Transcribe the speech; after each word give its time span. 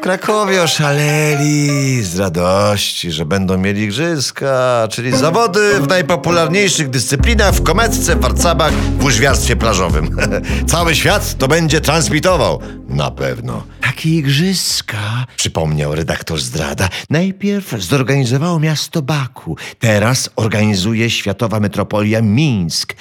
Krakowie 0.00 0.62
oszaleli 0.62 2.02
z 2.02 2.18
radości, 2.18 3.10
że 3.12 3.26
będą 3.26 3.58
mieli 3.58 3.82
igrzyska, 3.82 4.88
czyli 4.90 5.16
zawody 5.16 5.80
w 5.80 5.88
najpopularniejszych 5.88 6.90
dyscyplinach 6.90 7.54
w 7.54 7.62
kometce, 7.62 8.16
warcabach, 8.16 8.72
w 8.72 9.04
łyżwiarstwie 9.04 9.56
plażowym. 9.56 10.16
Cały 10.72 10.94
świat 10.94 11.34
to 11.38 11.48
będzie 11.48 11.80
transmitował. 11.80 12.60
Na 12.88 13.10
pewno. 13.10 13.62
Takie 13.90 14.10
igrzyska, 14.10 15.26
przypomniał 15.36 15.94
redaktor 15.94 16.40
Zdrada, 16.40 16.88
najpierw 17.10 17.82
zorganizowało 17.82 18.60
miasto 18.60 19.02
Baku, 19.02 19.56
teraz 19.78 20.30
organizuje 20.36 21.10
światowa 21.10 21.60
metropolia 21.60 22.22
Mińsk. 22.22 22.94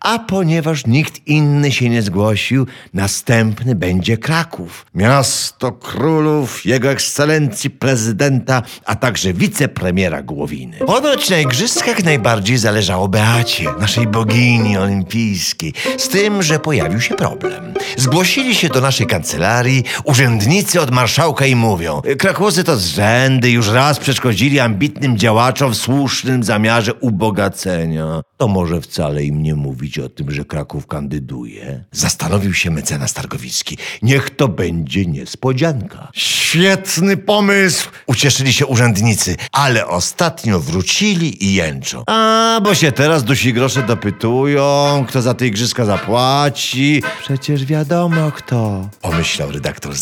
A 0.00 0.18
ponieważ 0.18 0.86
nikt 0.86 1.26
inny 1.26 1.72
się 1.72 1.88
nie 1.88 2.02
zgłosił, 2.02 2.66
następny 2.94 3.74
będzie 3.74 4.18
Kraków. 4.18 4.86
Miasto 4.94 5.72
królów, 5.72 6.66
jego 6.66 6.90
ekscelencji 6.90 7.70
prezydenta, 7.70 8.62
a 8.84 8.94
także 8.94 9.32
wicepremiera 9.32 10.22
Głowiny. 10.22 10.78
Ponoć 10.78 11.30
na 11.30 11.38
igrzyskach 11.38 12.04
najbardziej 12.04 12.58
zależało 12.58 13.08
Beacie, 13.08 13.64
naszej 13.80 14.06
bogini 14.06 14.76
olimpijskiej. 14.76 15.74
Z 15.98 16.08
tym, 16.08 16.42
że 16.42 16.58
pojawił 16.58 17.00
się 17.00 17.14
problem. 17.14 17.74
Zgłosili 17.96 18.54
się 18.54 18.68
do 18.68 18.80
naszej 18.80 19.06
kancelarii 19.06 19.84
urzędnicy 20.04 20.33
od 20.82 20.90
marszałka 20.90 21.46
i 21.46 21.54
mówią 21.54 22.02
Krakowcy 22.18 22.64
to 22.64 22.76
zrzędy, 22.76 23.50
już 23.50 23.68
raz 23.68 23.98
przeszkodzili 23.98 24.60
ambitnym 24.60 25.18
działaczom 25.18 25.72
w 25.72 25.76
słusznym 25.76 26.44
zamiarze 26.44 26.94
ubogacenia. 26.94 28.22
To 28.36 28.48
może 28.48 28.80
wcale 28.80 29.24
im 29.24 29.42
nie 29.42 29.54
mówić 29.54 29.98
o 29.98 30.08
tym, 30.08 30.30
że 30.30 30.44
Kraków 30.44 30.86
kandyduje. 30.86 31.84
Zastanowił 31.92 32.54
się 32.54 32.70
mecenas 32.70 33.12
Targowicki. 33.12 33.78
Niech 34.02 34.30
to 34.30 34.48
będzie 34.48 35.06
niespodzianka. 35.06 36.08
Świetny 36.14 37.16
pomysł! 37.16 37.88
Ucieszyli 38.06 38.52
się 38.52 38.66
urzędnicy, 38.66 39.36
ale 39.52 39.86
ostatnio 39.86 40.60
wrócili 40.60 41.44
i 41.44 41.54
jęczą. 41.54 42.02
A, 42.06 42.60
bo 42.64 42.74
się 42.74 42.92
teraz 42.92 43.24
dusi 43.24 43.52
grosze 43.52 43.82
dopytują, 43.82 45.04
kto 45.08 45.22
za 45.22 45.34
te 45.34 45.46
igrzyska 45.46 45.84
zapłaci. 45.84 47.02
Przecież 47.22 47.64
wiadomo 47.64 48.32
kto. 48.32 48.88
Pomyślał 49.00 49.50
redaktor 49.52 49.94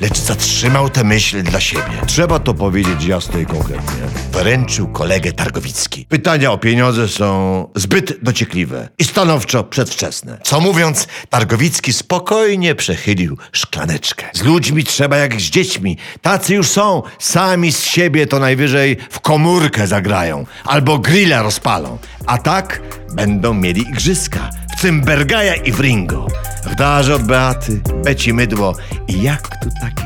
Lecz 0.00 0.18
zatrzymał 0.18 0.90
tę 0.90 1.04
myśl 1.04 1.42
dla 1.42 1.60
siebie. 1.60 1.92
Trzeba 2.06 2.38
to 2.38 2.54
powiedzieć 2.54 3.04
jasno 3.04 3.38
i 3.38 3.46
konkretnie. 3.46 3.96
Wręczył 4.32 4.88
kolegę 4.88 5.32
Targowicki. 5.32 6.06
Pytania 6.08 6.52
o 6.52 6.58
pieniądze 6.58 7.08
są 7.08 7.68
zbyt 7.74 8.22
dociekliwe 8.22 8.88
i 8.98 9.04
stanowczo 9.04 9.64
przedwczesne. 9.64 10.38
Co 10.42 10.60
mówiąc, 10.60 11.06
Targowicki 11.30 11.92
spokojnie 11.92 12.74
przechylił 12.74 13.38
szklaneczkę. 13.52 14.26
Z 14.32 14.42
ludźmi 14.42 14.84
trzeba 14.84 15.16
jak 15.16 15.40
z 15.40 15.44
dziećmi. 15.44 15.96
Tacy 16.22 16.54
już 16.54 16.68
są. 16.68 17.02
Sami 17.18 17.72
z 17.72 17.84
siebie 17.84 18.26
to 18.26 18.38
najwyżej 18.38 18.96
w 19.10 19.20
komórkę 19.20 19.86
zagrają 19.86 20.46
albo 20.64 20.98
grilla 20.98 21.42
rozpalą. 21.42 21.98
A 22.26 22.38
tak 22.38 22.82
będą 23.12 23.54
mieli 23.54 23.82
igrzyska. 23.82 24.41
Cymbergaja 24.82 25.54
i 25.54 25.72
w 25.72 25.80
Ringo. 25.80 26.26
W 26.64 26.74
darze 26.74 27.14
od 27.14 27.22
Beaty, 27.22 27.80
Beci 28.04 28.32
Mydło 28.32 28.74
i 29.08 29.22
jak 29.22 29.48
tu 29.48 29.70
kochać? 29.70 30.01